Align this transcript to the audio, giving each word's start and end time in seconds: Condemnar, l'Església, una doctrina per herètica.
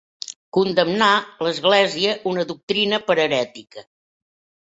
Condemnar, 0.57 1.09
l'Església, 1.47 2.15
una 2.33 2.45
doctrina 2.53 3.01
per 3.11 3.19
herètica. 3.27 3.85